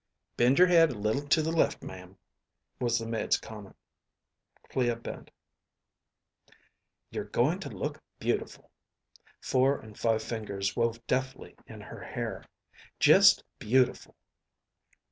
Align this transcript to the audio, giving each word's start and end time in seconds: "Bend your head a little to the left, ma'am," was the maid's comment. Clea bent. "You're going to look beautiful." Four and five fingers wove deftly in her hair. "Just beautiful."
"Bend 0.35 0.57
your 0.57 0.67
head 0.67 0.89
a 0.91 0.97
little 0.97 1.27
to 1.27 1.43
the 1.43 1.51
left, 1.51 1.83
ma'am," 1.83 2.17
was 2.79 2.97
the 2.97 3.05
maid's 3.05 3.37
comment. 3.37 3.75
Clea 4.67 4.95
bent. 4.95 5.29
"You're 7.11 7.25
going 7.29 7.59
to 7.59 7.69
look 7.69 8.01
beautiful." 8.17 8.71
Four 9.41 9.79
and 9.79 9.95
five 9.95 10.23
fingers 10.23 10.75
wove 10.75 11.05
deftly 11.05 11.55
in 11.67 11.81
her 11.81 12.01
hair. 12.03 12.43
"Just 12.99 13.43
beautiful." 13.59 14.15